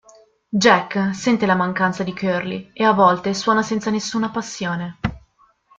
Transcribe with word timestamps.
Jack 0.49 1.13
sente 1.13 1.45
la 1.45 1.53
mancanza 1.53 2.01
di 2.01 2.11
Curly 2.15 2.71
e 2.73 2.83
a 2.83 2.91
volte 2.91 3.35
suona 3.35 3.61
senza 3.61 3.91
nessuna 3.91 4.31
passione. 4.31 4.97